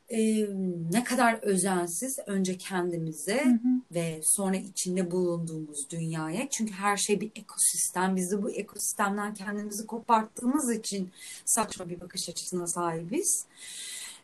[0.09, 0.47] e,
[0.91, 3.81] ne kadar özensiz önce kendimize hı hı.
[3.91, 6.49] ve sonra içinde bulunduğumuz dünyaya.
[6.49, 8.15] Çünkü her şey bir ekosistem.
[8.15, 11.11] Biz de bu ekosistemden kendimizi koparttığımız için
[11.45, 13.45] saçma bir bakış açısına sahibiz.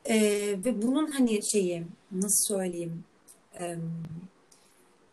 [0.06, 0.16] E,
[0.66, 3.04] ve bunun hani şeyi nasıl söyleyeyim
[3.60, 3.76] e,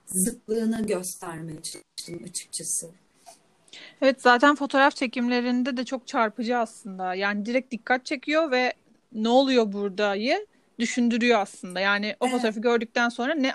[0.07, 2.91] zıtlığını göstermeye çalıştım açıkçası.
[4.03, 7.15] Evet zaten fotoğraf çekimlerinde de çok çarpıcı aslında.
[7.15, 8.73] Yani direkt dikkat çekiyor ve
[9.13, 10.47] ne oluyor buradayı
[10.81, 11.81] düşündürüyor aslında.
[11.81, 12.35] Yani o Evet.
[12.35, 13.53] fotoğrafı gördükten sonra ne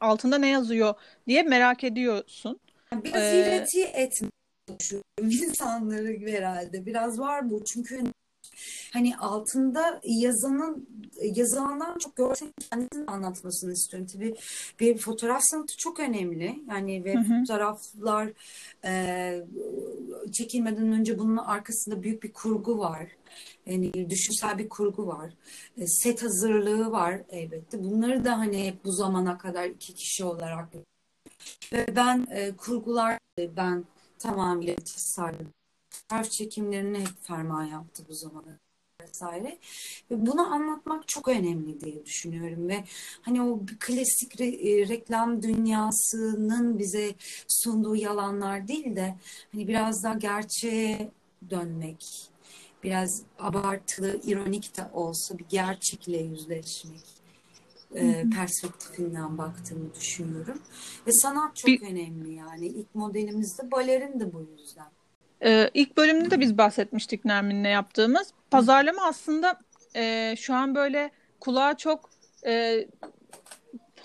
[0.00, 0.94] altında ne yazıyor
[1.26, 2.60] diye merak ediyorsun.
[2.92, 4.30] Biraz Ee, etmeye
[4.68, 6.86] çalışıyorum insanları herhalde.
[6.86, 7.64] Biraz var bu.
[7.64, 8.00] Çünkü
[8.92, 10.88] hani altında yazanın
[11.34, 14.08] yazandan çok görsel kendisini anlatmasını istiyorum.
[14.12, 14.34] Tabii
[14.80, 16.56] bir fotoğraf sanatı çok önemli.
[16.68, 17.40] Yani ve Hı hı.
[17.40, 18.32] fotoğraflar
[18.84, 19.44] e,
[20.32, 23.06] çekilmeden önce bunun arkasında büyük bir kurgu var.
[23.66, 25.32] Yani düşünsel bir kurgu var.
[25.78, 27.84] E, set hazırlığı var elbette.
[27.84, 30.68] Bunları da hani hep bu zamana kadar iki kişi olarak
[31.72, 33.84] ve ben e, kurgular ben
[34.18, 35.52] tamamıyla tasarladım.
[35.90, 38.58] Fotoğraf çekimlerini hep ferman yaptı bu zamana
[39.02, 39.58] vesaire.
[40.10, 42.84] Ve bunu anlatmak çok önemli diye düşünüyorum ve
[43.22, 47.14] hani o klasik re- e, reklam dünyasının bize
[47.48, 49.14] sunduğu yalanlar değil de
[49.52, 51.10] hani biraz daha gerçeğe
[51.50, 52.30] dönmek,
[52.86, 57.00] biraz abartılı, ironik de olsa bir gerçekle yüzleşmek
[57.94, 60.62] e, perspektifinden baktığımı düşünüyorum.
[61.06, 62.66] Ve sanat çok Bir, önemli yani.
[62.66, 64.86] İlk modelimiz de balerin de bu yüzden.
[65.44, 68.32] e, ilk bölümde de biz bahsetmiştik Nermin'le yaptığımız.
[68.50, 69.60] Pazarlama aslında
[69.96, 72.10] e, şu an böyle kulağa çok
[72.46, 72.86] e,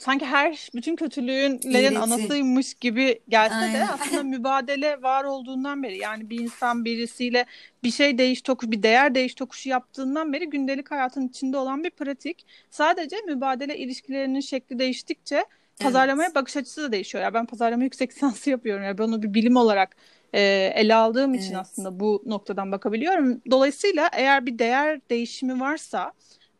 [0.01, 1.99] sanki her bütün kötülüğün İğreti.
[1.99, 3.87] anasıymış gibi gelse de Aynen.
[3.87, 7.45] aslında mübadele var olduğundan beri yani bir insan birisiyle
[7.83, 11.89] bir şey değiş tokuş bir değer değiş tokuşu yaptığından beri gündelik hayatın içinde olan bir
[11.89, 12.45] pratik.
[12.69, 15.47] Sadece mübadele ilişkilerinin şekli değiştikçe Evet.
[15.79, 17.23] pazarlamaya bakış açısı da değişiyor.
[17.23, 18.83] Ya ben pazarlama yüksek lisansı yapıyorum.
[18.83, 19.95] Ya ben onu bir bilim olarak
[20.33, 20.41] e,
[20.75, 21.61] ele aldığım için Evet.
[21.61, 23.41] aslında bu noktadan bakabiliyorum.
[23.51, 26.13] Dolayısıyla eğer bir değer değişimi varsa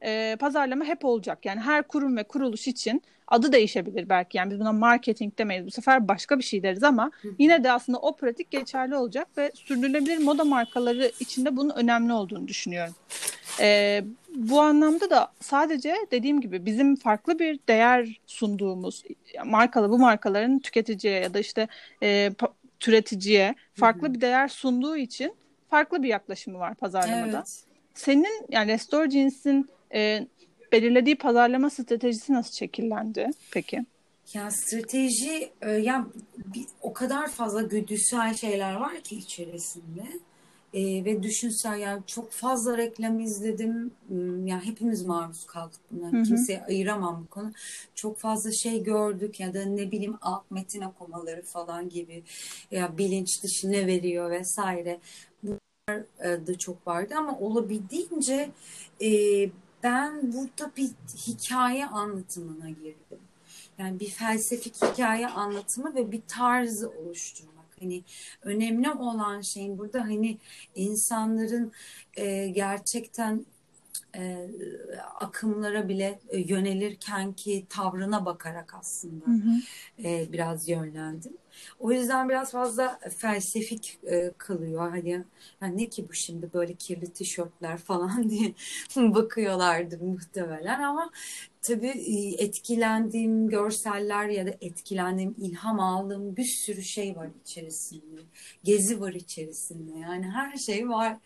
[0.05, 1.45] e, pazarlama hep olacak.
[1.45, 3.01] Yani her kurum ve kuruluş için
[3.31, 4.37] adı değişebilir belki.
[4.37, 5.65] Yani biz buna marketing demeyiz.
[5.65, 9.51] Bu sefer başka bir şey deriz ama yine de aslında o pratik geçerli olacak ve
[9.55, 12.93] sürdürülebilir moda markaları içinde bunun önemli olduğunu düşünüyorum.
[13.59, 14.03] E,
[14.35, 19.03] bu anlamda da sadece dediğim gibi bizim farklı bir değer sunduğumuz
[19.45, 21.67] markalı bu markaların tüketiciye ya da işte
[22.03, 22.31] e,
[22.79, 25.33] türeticiye farklı bir değer sunduğu için
[25.69, 27.37] farklı bir yaklaşımı var pazarlamada.
[27.37, 27.63] Evet.
[27.93, 30.27] Senin yani Restore Jeans'in e,
[30.71, 33.85] belirlediği pazarlama stratejisi nasıl şekillendi peki?
[34.33, 36.07] Ya strateji e, ya
[36.53, 40.03] bir, o kadar fazla güdüsel şeyler var ki içerisinde.
[40.73, 43.91] E, ve düşünsel yani çok fazla reklam izledim.
[44.07, 46.11] Hmm, Yani hepimiz maruz kaldık buna.
[46.11, 46.23] Hı hı.
[46.23, 47.51] Kimseye ayıramam bu konu.
[47.95, 52.23] Çok fazla şey gördük ya da ne bileyim alt metin okumaları falan gibi
[52.71, 54.99] ya bilinç dışı ne veriyor vesaire.
[55.43, 58.49] Bunlar e, da çok vardı ama olabildiğince
[59.01, 59.09] e,
[59.83, 60.89] ben burada bir
[61.27, 63.19] hikaye anlatımına girdim.
[63.77, 67.51] Yani bir felsefik hikaye anlatımı ve bir tarzı oluşturmak.
[67.79, 68.03] Hani
[68.41, 70.37] önemli olan şeyin burada hani
[70.75, 71.71] insanların
[72.13, 73.45] e, gerçekten
[74.15, 74.49] e,
[75.19, 80.07] akımlara bile e, yönelirken ki tavrına bakarak aslında Hı hı.
[80.07, 81.33] e, biraz yönlendim.
[81.79, 84.89] O yüzden biraz fazla felsefik e, kalıyor.
[84.89, 85.23] Hani
[85.61, 88.53] yani ne ki bu şimdi böyle kirli tişörtler falan diye
[88.95, 91.11] bakıyorlardır muhtemelen ama
[91.61, 98.21] tabii e, etkilendiğim görseller ya da etkilendiğim, ilham aldığım bir sürü şey var içerisinde.
[98.63, 99.99] Gezi var içerisinde.
[99.99, 101.17] Yani her şey var.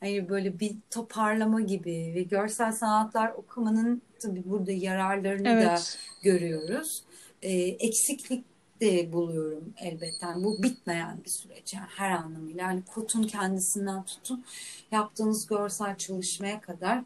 [0.00, 5.98] Hani böyle bir toparlama gibi ve görsel sanatlar okumanın tabii burada yararlarını da Evet.
[6.22, 7.02] görüyoruz.
[7.42, 8.44] E, eksiklik
[8.80, 10.26] de buluyorum elbette.
[10.26, 12.62] Yani bu bitmeyen bir süreç yani her anlamıyla.
[12.62, 14.44] Yani kotun kendisinden tutun
[14.92, 17.04] yaptığınız görsel çalışmaya kadar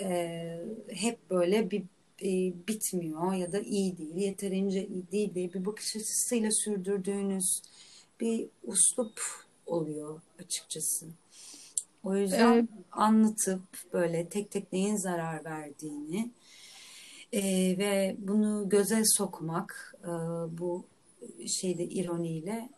[0.00, 1.82] e, hep böyle bir
[2.22, 7.62] e, bitmiyor ya da iyi değil, yeterince iyi değil diye bir bakış açısıyla sürdürdüğünüz
[8.20, 9.20] bir uslup
[9.66, 11.06] oluyor açıkçası.
[12.04, 16.30] O yüzden Ee, anlatıp böyle tek tek neyin zarar verdiğini
[17.32, 17.42] e,
[17.78, 20.08] ve bunu göze sokmak e,
[20.58, 20.84] bu
[21.46, 22.68] şeyde ironiyle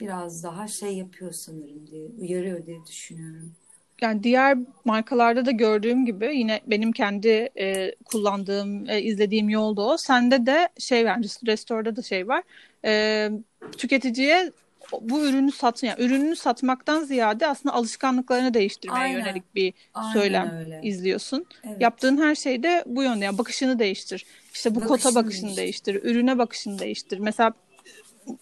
[0.00, 3.52] biraz daha şey yapıyor sanırım diye uyarıyor diye düşünüyorum.
[4.00, 9.96] Yani diğer markalarda da gördüğüm gibi yine benim kendi e, kullandığım, e, izlediğim yolda o.
[9.96, 12.42] Sende de şey var, Restore'da da şey var.
[12.84, 13.30] E,
[13.78, 14.52] tüketiciye
[15.00, 19.18] bu ürünü satın, yani ürününü satmaktan ziyade aslında alışkanlıklarını değiştirmeye Aynen.
[19.18, 20.80] yönelik bir Aynen söylem öyle.
[20.82, 21.46] izliyorsun.
[21.64, 21.80] Evet.
[21.80, 23.24] Yaptığın her şey de bu yönde.
[23.24, 24.26] Yani bakışını değiştir.
[24.54, 25.94] İşte bu kota Bakışını bakışını değiştir.
[26.02, 27.18] Ürüne bakışını değiştir.
[27.18, 27.52] Mesela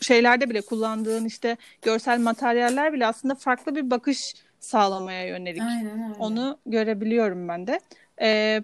[0.00, 5.62] şeylerde bile kullandığın işte görsel materyaller bile aslında farklı bir bakış sağlamaya yönelik.
[5.62, 6.14] Aynen öyle.
[6.18, 7.80] Onu görebiliyorum ben de.
[8.20, 8.62] Ee,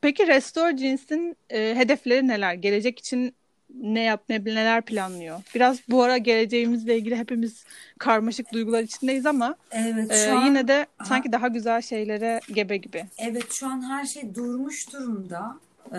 [0.00, 2.54] Peki Restore Jeans'in e, hedefleri neler?
[2.54, 3.34] Gelecek için
[3.80, 5.40] ne yap ne neler planlıyor?
[5.54, 7.64] Biraz bu ara geleceğimizle ilgili hepimiz
[7.98, 12.40] karmaşık duygular içindeyiz ama Evet e, şu an yine de aha, sanki daha güzel şeylere
[12.52, 13.04] gebe gibi.
[13.18, 15.56] evet şu an her şey durmuş durumda.
[15.92, 15.98] Ee,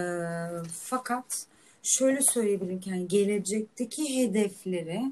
[0.84, 1.46] fakat
[1.88, 5.12] şöyle söyleyebilirim ki yani gelecekteki hedefleri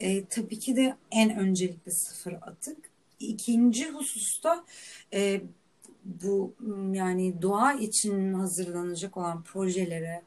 [0.00, 2.76] e, tabii ki de en öncelikli sıfır atık.
[3.20, 4.64] İkinci hususta
[5.12, 5.40] e,
[6.04, 6.54] bu
[6.92, 10.22] yani doğa için hazırlanacak olan projelere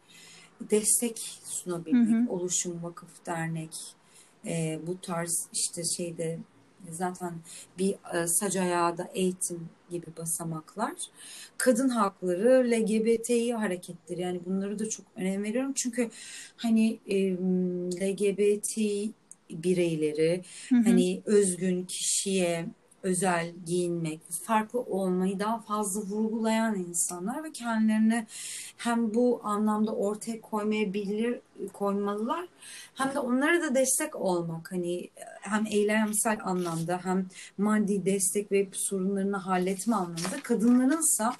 [0.62, 2.32] destek Hı sunabilmek, hı.
[2.32, 3.76] oluşum, vakıf, dernek,
[4.46, 6.40] e, bu tarz işte şeyde
[6.92, 7.34] zaten
[7.78, 10.94] bir e, sac ayağı da eğitim gibi basamaklar.
[11.58, 15.74] Kadın hakları, LGBTİ hareketleri yani bunları da çok önem veriyorum.
[15.76, 16.10] Çünkü
[16.58, 17.32] hani e,
[18.02, 18.78] LGBT
[19.50, 20.84] bireyleri Hı hı.
[20.84, 22.66] hani özgün kişiye
[23.08, 28.28] özel giyinmek, farklı olmayı daha fazla vurgulayan insanlar ve kendilerini
[28.78, 31.40] hem bu anlamda ortaya koymayabilir,
[31.74, 32.48] koymalılar
[32.96, 34.72] hem de onlara da destek olmak.
[34.72, 35.10] Hani
[35.42, 37.26] hem eylemsel anlamda hem
[37.58, 41.34] maddi destek ve sorunlarını halletme anlamında kadınlarınsa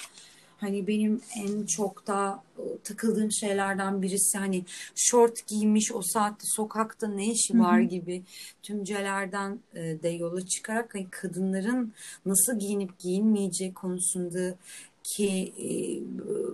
[0.58, 4.64] hani benim en çok da e, takıldığım şeylerden birisi hani
[4.96, 8.24] şort giymiş o saatte sokakta ne işi var gibi
[8.64, 11.94] tümcelerden e, de yola çıkarak hani kadınların
[12.26, 14.56] nasıl giyinip giyinmeyeceği konusunda
[15.04, 15.68] ki e,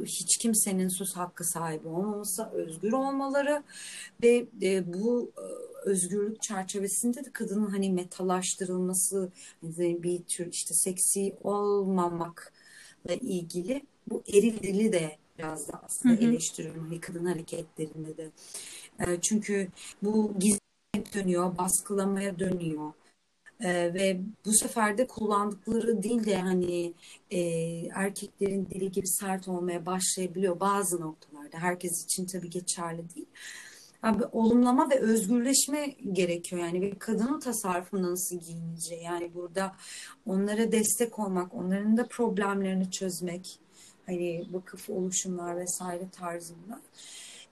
[0.05, 3.63] hiç kimsenin söz hakkı sahibi olmaması, özgür olmaları
[4.23, 5.45] ve e, bu e,
[5.89, 9.29] özgürlük çerçevesinde de kadının hani metalaştırılması,
[9.61, 12.62] hani bir tür işte seksi olmamakla
[13.09, 16.25] ilgili bu eril dili de biraz da aslında hı.
[16.25, 18.29] eleştiriyorum hani kadın hareketlerinde de.
[18.99, 19.67] E, çünkü
[20.03, 22.93] bu gizlilik dönüyor, baskılamaya dönüyor.
[23.63, 26.93] Ee, ve bu sefer de kullandıkları dil de hani
[27.31, 27.39] e,
[27.95, 31.57] erkeklerin dili gibi sert olmaya başlayabiliyor bazı noktalarda.
[31.57, 33.27] Herkes için tabii geçerli değil.
[34.03, 39.75] Abi, olumlama ve özgürleşme gerekiyor yani ve kadının tasarrufunda nasıl giyineceği yani burada
[40.25, 43.59] onlara destek olmak, onların da problemlerini çözmek
[44.05, 46.81] hani vakıf oluşumlar vesaire tarzında.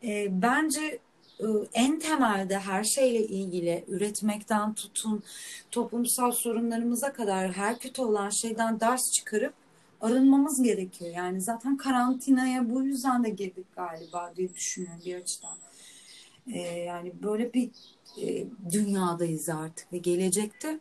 [0.03, 0.99] Ee, bence
[1.39, 5.23] e, en temelde her şeyle ilgili üretmekten tutun
[5.71, 9.53] toplumsal sorunlarımıza kadar her kötü olan şeyden ders çıkarıp
[10.01, 11.11] arınmamız gerekiyor.
[11.15, 15.57] Yani zaten karantinaya bu yüzden de girdik galiba diye düşünüyorum bir açıdan.
[16.47, 17.69] Ee, yani böyle bir
[18.21, 20.80] e, dünyadayız artık ve gelecekte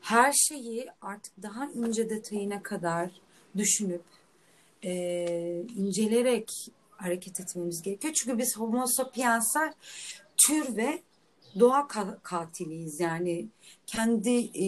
[0.00, 3.10] her şeyi artık daha ince detayına kadar
[3.56, 4.02] düşünüp
[4.84, 6.50] e, incelerek
[6.90, 8.14] hareket etmemiz gerekiyor.
[8.14, 9.72] Çünkü biz Homo sapiensler
[10.46, 11.02] tür ve
[11.60, 13.00] doğa ka- katiliyiz.
[13.00, 13.46] Yani
[13.86, 14.66] kendi e,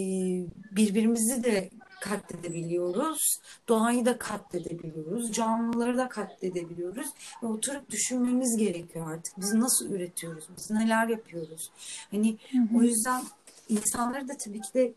[0.73, 3.41] birbirimizi de katledebiliyoruz.
[3.69, 5.33] Doğayı da katledebiliyoruz.
[5.33, 7.07] Canlıları da katledebiliyoruz.
[7.43, 9.41] Ve oturup düşünmemiz gerekiyor artık.
[9.41, 10.45] Biz nasıl üretiyoruz?
[10.57, 11.71] Biz neler yapıyoruz?
[12.11, 13.23] Hani Hı o yüzden
[13.69, 14.93] insanları da tabii ki de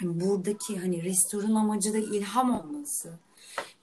[0.00, 3.18] buradaki hani restoran amacı da ilham olması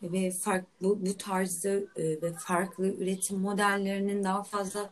[0.03, 4.89] ve farklı bu tarzda e, ve farklı üretim modellerinin daha fazla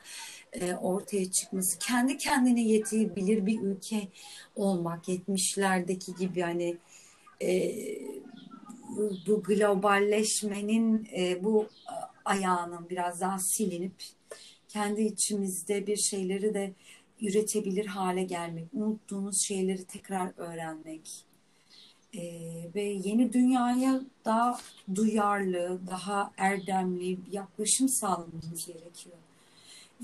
[0.53, 4.07] e, ortaya çıkması, kendi kendine yetebilir bir ülke
[4.55, 6.77] olmak, 70'lerdeki gibi hani
[7.41, 7.75] e,
[8.97, 11.67] bu, bu globalleşmenin e, bu
[12.25, 14.04] ayağının biraz daha silinip
[14.67, 16.73] kendi içimizde bir şeyleri de
[17.21, 21.25] üretebilir hale gelmek, unuttuğumuz şeyleri tekrar öğrenmek
[22.13, 22.21] e,
[22.75, 24.60] ve yeni dünyaya daha
[24.95, 29.17] duyarlı, daha erdemli bir yaklaşım sağlamamız gerekiyor.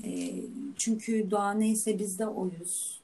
[0.04, 0.32] E,
[0.76, 3.00] çünkü doğa neyse biz de oyuz.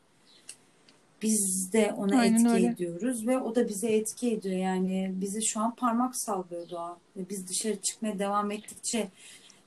[1.23, 2.67] Biz de ona Aynen etki öyle.
[2.67, 4.57] ediyoruz ve o da bize etki ediyor.
[4.57, 6.99] Yani bize şu an parmak sallıyor doğa.
[7.17, 9.09] Ve biz dışarı çıkmaya devam ettikçe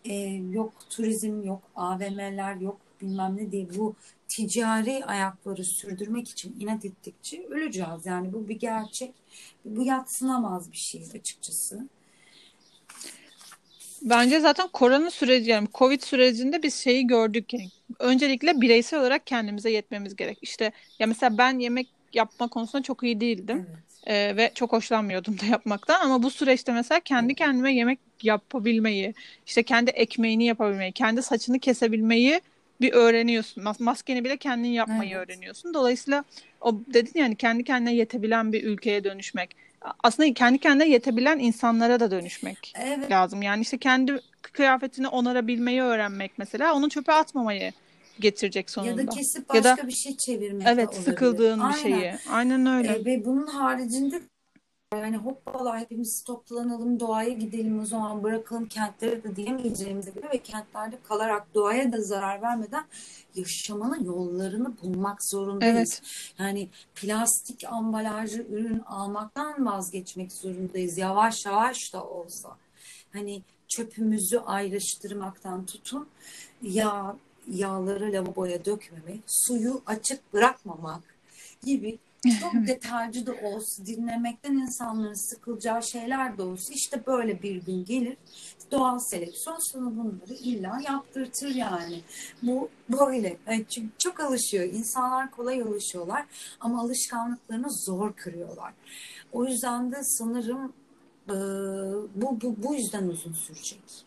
[0.06, 0.14] e,
[0.52, 3.96] yok turizm, yok AVM'ler, yok bilmem ne diye bu
[4.28, 8.06] ticari ayakları sürdürmek için inat ettikçe öleceğiz.
[8.06, 9.14] Yani bu bir gerçek.
[9.66, 11.88] Bu yadsınamaz bir şey açıkçası.
[14.06, 19.72] Bence zaten korona süreci yani Covid sürecinde biz şeyi gördük yani öncelikle bireysel olarak kendimize
[19.72, 20.38] yetmemiz gerek.
[20.42, 23.68] İşte ya mesela ben yemek yapma konusunda çok iyi değildim.
[23.70, 23.86] Evet.
[24.08, 29.14] Ee, ve çok hoşlanmıyordum da yapmaktan ama bu süreçte mesela kendi kendime yemek yapabilmeyi,
[29.46, 32.42] işte kendi ekmeğini yapabilmeyi, kendi saçını kesebilmeyi
[32.82, 33.62] bir öğreniyorsun.
[33.64, 35.30] Mas- maskeni bile kendin yapmayı Evet.
[35.30, 35.74] öğreniyorsun.
[35.74, 36.24] Dolayısıyla
[36.62, 39.56] o dedin yani kendi kendine yetebilen bir ülkeye dönüşmek.
[40.04, 43.12] Aslında kendi kendine yetebilen insanlara da dönüşmek Evet.
[43.12, 43.42] lazım.
[43.42, 47.72] Yani işte kendi kıyafetini onarabilmeyi öğrenmek mesela onu çöpe atmamayı
[48.20, 49.12] getirecek Ya da sonunda.
[49.12, 51.04] kesip Ya da başka bir şey çevirmek evet olabilir.
[51.04, 51.82] sıkıldığın bir Aynen.
[51.82, 52.14] şeyi.
[52.30, 52.92] Aynen öyle.
[52.92, 54.22] E, ve bunun haricinde
[54.94, 60.98] Yani hoppala hepimiz toplanalım doğaya gidelim o zaman bırakalım kentleri de diyemeyeceğimize göre ve kentlerde
[61.04, 62.86] kalarak doğaya da zarar vermeden
[63.36, 66.02] yaşamanın yollarını bulmak zorundayız.
[66.04, 66.34] Evet.
[66.40, 70.98] Yani plastik ambalajlı ürün almaktan vazgeçmek zorundayız.
[70.98, 72.58] Yavaş yavaş da olsa.
[73.14, 76.08] Hani çöpümüzü ayrıştırmaktan tutun
[76.62, 77.16] yağ,
[77.48, 81.04] yağları lavaboya dökmemek, suyu açık bırakmamak
[81.64, 82.00] gibi
[82.32, 88.18] çok detaycı da olsa dinlemekten insanların sıkılacağı şeyler de olsa işte böyle bir gün gelir
[88.72, 92.02] doğal seleksiyon sana bunları illa yaptırtır yani.
[92.44, 93.38] Bu böyle.
[93.48, 94.64] Yani çünkü çok alışıyor.
[94.64, 96.26] İnsanlar kolay alışıyorlar
[96.60, 98.74] ama alışkanlıklarını zor kırıyorlar.
[99.32, 100.74] O yüzden de sanırım
[101.30, 101.36] e,
[102.16, 104.06] bu, bu, bu yüzden uzun sürecek.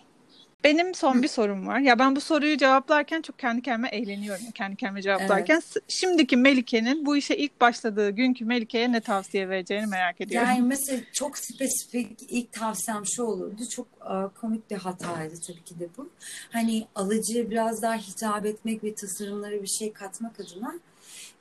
[0.65, 1.79] Benim son bir sorum var.
[1.79, 4.51] Ya ben bu soruyu cevaplarken çok kendi kendime eğleniyorum.
[4.55, 5.55] Kendi kendime cevaplarken.
[5.55, 5.85] Evet.
[5.89, 10.49] Şimdiki Melike'nin bu işe ilk başladığı günkü Melike'ye ne tavsiye vereceğini merak ediyorum.
[10.49, 13.63] Yani mesela çok spesifik ilk tavsiyem şu olurdu.
[13.71, 16.11] Çok e, komik bir hataydı tabii ki de bu.
[16.53, 20.75] Hani alıcıya biraz daha hitap etmek ve tasarımlara bir şey katmak adına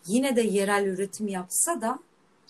[0.08, 2.00] yine de yerel üretim yapsa da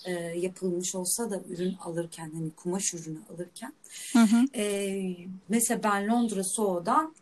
[0.06, 3.74] e, yapılmış olsa da ürün alırken hani kumaş ürünü alırken
[4.14, 4.46] Hı hı.
[4.56, 5.02] e,
[5.50, 7.14] mesela ben Londra Soğu'dan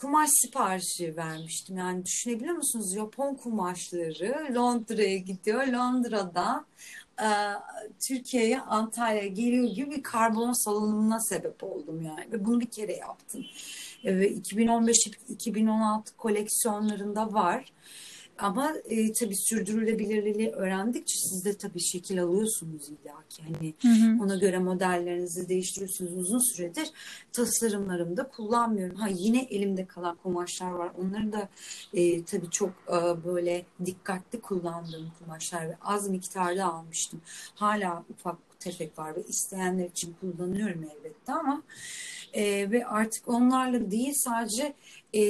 [0.00, 1.76] kumaş siparişi vermiştim.
[1.76, 2.94] Yani düşünebiliyor musunuz?
[2.94, 5.66] Japon kumaşları Londra'ya gidiyor.
[5.66, 6.66] Londra'dan
[7.20, 7.28] e,
[8.08, 12.32] Türkiye'ye Antalya'ya geliyor gibi bir karbon salınımına sebep oldum yani.
[12.32, 13.46] Ve bunu bir kere yaptım.
[14.04, 17.72] E, ve 2015-2016 koleksiyonlarında var.
[18.38, 23.42] Ama e, tabii sürdürülebilirliği öğrendikçe siz de tabii şekil alıyorsunuz illa ki.
[23.42, 24.24] Hani Hı hı.
[24.24, 26.88] ona göre modellerinizi değiştiriyorsunuz uzun süredir.
[27.32, 28.96] Tasarımlarımda kullanmıyorum.
[28.96, 30.92] Ha yine elimde kalan kumaşlar var.
[30.98, 31.48] Onları da
[31.94, 37.20] e, tabii çok e, böyle dikkatli kullandığım kumaşlar ve az miktarda almıştım.
[37.54, 41.62] Hala ufak tefek var ve isteyenler için kullanıyorum elbette ama
[42.32, 44.74] e, ve artık onlarla değil sadece
[45.14, 45.22] e,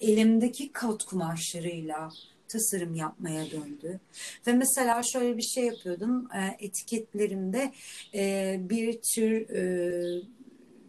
[0.00, 2.10] elimdeki kot kumaşlarıyla
[2.48, 4.00] tasarım yapmaya döndü.
[4.46, 6.28] Ve mesela şöyle bir şey yapıyordum.
[6.34, 7.72] E, etiketlerimde
[8.14, 10.22] e, bir tür e,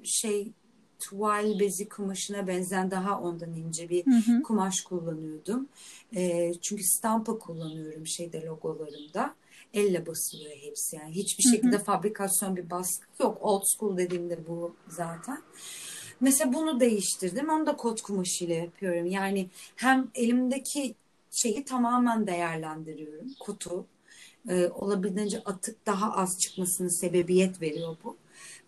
[0.03, 0.51] şey
[0.99, 4.43] tuval bezi kumaşına benzeyen daha ondan ince bir Hı hı.
[4.43, 5.67] kumaş kullanıyordum.
[6.15, 9.35] E, çünkü stampa kullanıyorum şeyde logolarımda.
[9.73, 11.11] Elle basılıyor hepsi yani.
[11.15, 11.53] Hiçbir Hı hı.
[11.55, 13.37] şekilde fabrikasyon bir baskı yok.
[13.41, 15.41] Old school dediğimde bu zaten.
[16.21, 17.49] Mesela bunu değiştirdim.
[17.49, 19.05] Onu da kot kumaşıyla yapıyorum.
[19.05, 20.95] Yani hem elimdeki
[21.31, 23.27] şeyi tamamen değerlendiriyorum.
[23.39, 23.85] Kutu.
[24.49, 28.17] Ee, olabildiğince atık daha az çıkmasını sebebiyet veriyor bu.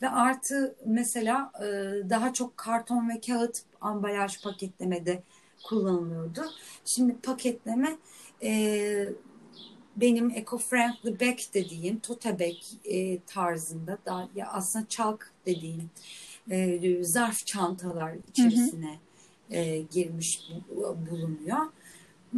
[0.02, 1.66] Ve artı mesela e,
[2.10, 5.24] daha çok karton ve kağıt ambalaj paketlemede
[5.64, 6.42] kullanılıyordu.
[6.86, 7.98] Şimdi paketleme
[8.44, 9.10] e,
[9.96, 15.90] benim eco-friendly bag dediğim tote bag e, tarzında da ya aslında çalk dediğim
[16.52, 19.00] e, zarf çantalar içerisine
[19.52, 20.40] e, girmiş
[20.76, 21.66] bu- bulunuyor.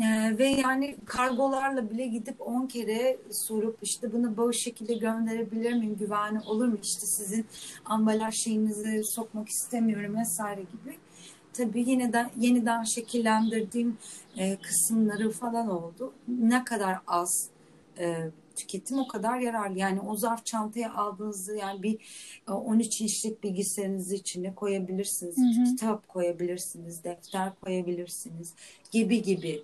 [0.01, 5.97] E, ve yani kargolarla bile gidip 10 kere sorup işte bunu bu şekilde gönderebilir miyim,
[5.99, 7.45] güvenli olur mu, işte sizin
[7.85, 10.97] ambalaj şeyinizi sokmak istemiyorum vesaire gibi.
[11.53, 13.97] Tabii yeniden yeniden şekillendirdiğim
[14.37, 16.13] e, kısımları falan oldu.
[16.27, 17.49] Ne kadar az
[17.99, 19.79] e, tüketim o kadar yararlı.
[19.79, 21.97] Yani o zarf çantaya aldığınızda yani bir
[22.49, 25.37] e, 13 inçlik bilgisayarınızı içine koyabilirsiniz.
[25.37, 25.63] Hı hı.
[25.65, 28.53] Kitap koyabilirsiniz, defter koyabilirsiniz
[28.91, 29.63] gibi gibi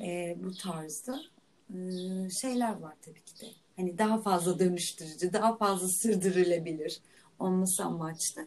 [0.00, 1.20] e, bu tarzda
[1.70, 1.76] e,
[2.42, 3.46] şeyler var tabii ki de.
[3.76, 7.00] Hani daha fazla dönüştürücü, daha fazla sürdürülebilir
[7.38, 8.46] olması amaçlı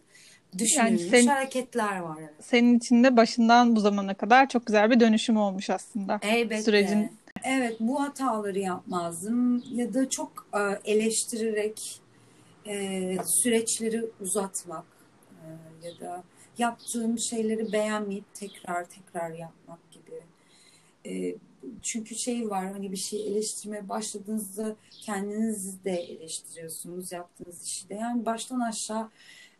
[0.58, 2.16] düşünülmüş sen- hareketler var.
[2.20, 2.30] Evet.
[2.40, 6.20] Senin için de başından bu zamana kadar çok güzel bir dönüşüm olmuş aslında.
[6.22, 6.62] Elbette.
[6.62, 7.10] Sürecin.
[7.44, 12.00] Evet bu hataları yapmazdım ya da çok e, eleştirerek
[12.66, 14.84] e, süreçleri uzatmak
[15.30, 15.46] e,
[15.86, 16.24] ya da
[16.58, 20.22] yaptığım şeyleri beğenmeyip tekrar tekrar yapmak gibi.
[21.82, 27.94] Çünkü şey var hani bir şey eleştirmeye başladığınızda kendinizi de eleştiriyorsunuz yaptığınız işi de.
[27.94, 29.10] Yani baştan aşağı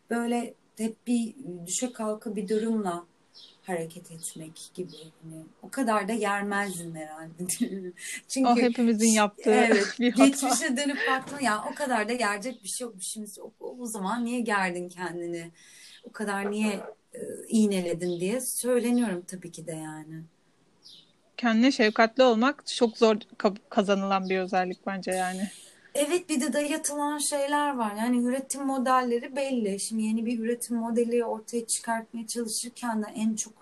[0.09, 1.35] böyle hep bir
[1.67, 3.05] düşe kalka bir durumla
[3.63, 4.91] hareket etmek gibi.
[5.23, 7.47] Hani o kadar da yermezdim herhalde.
[8.27, 10.25] Çünkü O hepimizin yaptığı evet, bir hata.
[10.25, 12.95] geçmişe dönüp baktım ya o kadar da gerecek bir şey yok.
[12.99, 15.51] Şimdi o, o zaman niye gerdin kendini?
[16.03, 16.73] O kadar niye
[17.13, 20.23] e, iğneledin diye söyleniyorum tabii ki de yani.
[21.37, 25.49] Kendine şefkatli olmak çok zor ka- kazanılan bir özellik bence yani.
[25.95, 27.95] Evet bir de dayatılan şeyler var.
[27.95, 29.79] Yani üretim modelleri belli.
[29.79, 33.53] Şimdi yeni bir üretim modeli ortaya çıkartmaya çalışırken de en çok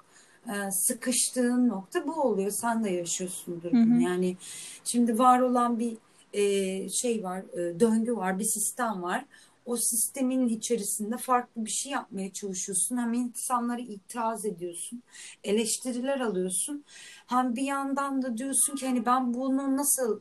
[0.48, 2.52] e, sıkıştığın nokta bu oluyor.
[2.52, 4.02] Sen de yaşıyorsundur Hı hı.
[4.02, 4.38] Yani
[4.84, 5.98] şimdi var olan bir
[6.34, 9.26] e, şey var, e, döngü var, bir sistem var.
[9.66, 12.98] O sistemin içerisinde farklı bir şey yapmaya çalışıyorsun.
[12.98, 15.04] Hem insanlara itiraz ediyorsun,
[15.44, 16.84] eleştiriler alıyorsun.
[17.28, 20.20] Hem bir yandan da diyorsun ki hani ben bunu nasıl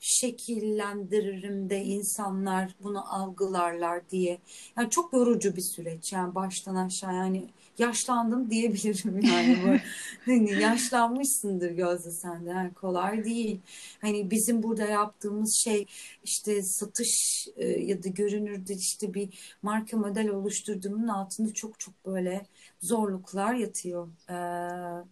[0.00, 4.38] şekillendiririm de insanlar bunu algılarlar diye.
[4.76, 7.48] Yani çok yorucu bir süreç yani baştan aşağı yani
[7.78, 9.78] yaşlandım diyebilirim yani bu.
[10.24, 13.60] hani yaşlanmışsındır Gözde sen de yani kolay değil.
[14.00, 15.86] Hani bizim burada yaptığımız şey
[16.24, 22.46] işte satış e, ya da görünürde işte bir marka model oluşturduğumun altında çok çok böyle
[22.80, 24.08] zorluklar yatıyor.
[24.30, 25.04] Ee,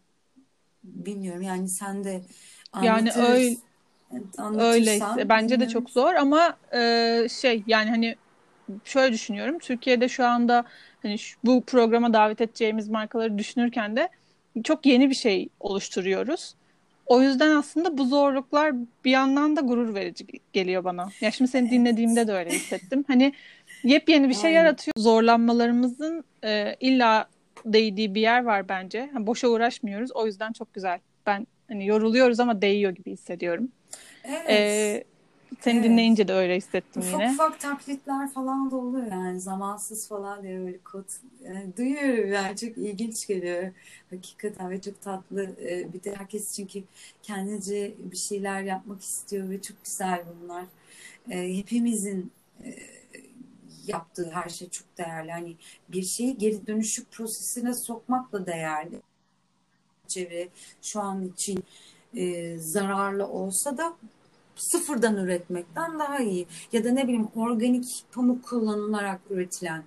[0.84, 2.22] bilmiyorum yani sen de
[2.82, 3.56] yani öyle
[4.58, 5.28] Öyle.
[5.28, 8.16] Bence de çok zor ama e, şey yani hani
[8.84, 9.58] şöyle düşünüyorum.
[9.58, 10.64] Türkiye'de şu anda
[11.02, 14.08] hani şu, bu programa davet edeceğimiz markaları düşünürken de
[14.64, 16.54] çok yeni bir şey oluşturuyoruz.
[17.06, 21.08] O yüzden aslında bu zorluklar bir yandan da gurur verici geliyor bana.
[21.20, 23.04] Ya şimdi seni dinlediğimde de öyle hissettim.
[23.06, 23.32] Hani
[23.84, 24.58] yepyeni bir şey Aynen.
[24.58, 24.92] yaratıyor.
[24.96, 27.28] Zorlanmalarımızın e, illa
[27.64, 29.10] değdiği bir yer var bence.
[29.14, 30.12] Yani boşa uğraşmıyoruz.
[30.12, 30.98] O yüzden çok güzel.
[31.26, 33.68] Ben hani yoruluyoruz ama değiyor gibi hissediyorum.
[34.28, 34.50] Evet.
[34.50, 35.04] Ee,
[35.60, 35.84] seni evet.
[35.84, 37.32] dinleyince de öyle hissettim ufak yine.
[37.32, 39.40] Ufak taklitler falan da oluyor yani.
[39.40, 41.04] Zamansız falan diye böyle kod
[41.44, 42.56] yani duyuyorum yani.
[42.56, 43.72] Çok ilginç geliyor.
[44.10, 45.42] Hakikaten ve çok tatlı.
[45.42, 46.82] Ee, bir de herkes çünkü
[47.22, 50.64] kendince bir şeyler yapmak istiyor ve çok güzel bunlar.
[51.30, 52.32] Ee, hepimizin
[52.64, 52.74] e,
[53.86, 55.32] yaptığı her şey çok değerli.
[55.32, 55.56] Hani
[55.88, 59.02] bir şeyi geri dönüşük prosesine sokmak da değerli.
[60.08, 60.48] Çevre
[60.82, 61.64] şu an için
[62.16, 63.96] e, zararlı olsa da
[64.58, 66.46] sıfırdan üretmekten daha iyi.
[66.72, 69.84] Ya da ne bileyim organik pamuk kullanılarak üretilen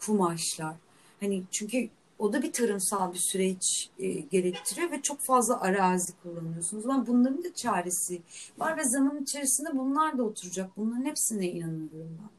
[0.00, 0.76] kumaşlar.
[1.20, 1.88] Hani çünkü
[2.18, 6.86] o da bir tarımsal bir süreç e, gerektiriyor ve çok fazla arazi kullanıyorsunuz.
[6.86, 8.22] Ama bunların da çaresi
[8.58, 10.70] var ve zaman içerisinde bunlar da oturacak.
[10.76, 12.37] Bunların hepsine inanıyorum ben.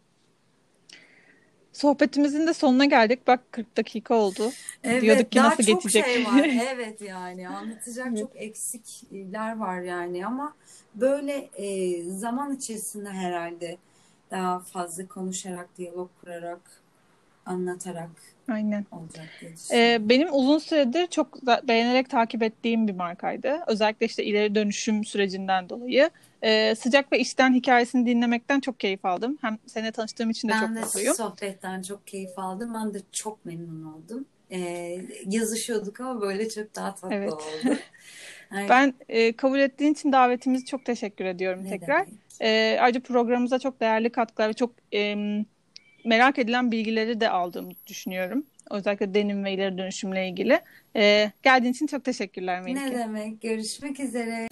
[1.79, 3.27] Sohbetimizin de sonuna geldik.
[3.27, 4.51] Bak 40 dakika oldu.
[4.83, 6.05] Evet, Diyorduk ki nasıl çok geçecek.
[6.05, 6.49] Şey var.
[6.75, 10.55] Evet yani anlatacak çok eksikler var yani ama
[10.95, 13.77] böyle e, zaman içerisinde herhalde
[14.31, 16.81] daha fazla konuşarak, diyalog kurarak,
[17.45, 18.09] anlatarak
[18.51, 18.85] Aynen.
[18.91, 19.27] olacak
[19.73, 23.59] ee, benim uzun süredir çok beğenerek takip ettiğim bir markaydı.
[23.67, 26.09] Özellikle işte ileri dönüşüm sürecinden dolayı.
[26.43, 29.37] Ee, sıcak ve işten hikayesini dinlemekten çok keyif aldım.
[29.41, 31.07] Hem seninle tanıştığım için de ben çok de mutluyum.
[31.07, 32.73] Ben de sohbetten çok keyif aldım.
[32.73, 34.25] Ben de çok memnun oldum.
[34.51, 37.33] Ee, yazışıyorduk ama böyle çok daha tatlı evet.
[37.33, 37.43] oldu.
[38.51, 38.69] Aynen.
[38.69, 42.05] Ben e, kabul ettiğin için davetimizi çok teşekkür ediyorum ne tekrar.
[42.41, 45.15] E, ayrıca programımıza çok değerli katkılar ve çok e,
[46.05, 48.45] merak edilen bilgileri de aldığımı düşünüyorum.
[48.71, 50.59] Özellikle denim ve ileri dönüşümle ilgili.
[50.95, 52.85] E, geldiğin için çok teşekkürler Melike.
[52.85, 53.41] Ne demek.
[53.41, 54.47] Görüşmek üzere.